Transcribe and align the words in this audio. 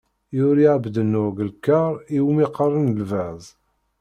Yuli 0.37 0.65
Ԑebdennur 0.73 1.27
deg 1.37 1.47
lkaṛ 1.49 1.93
iwmi 2.17 2.45
qqaren 2.49 2.87
“Lbaz”. 2.99 3.43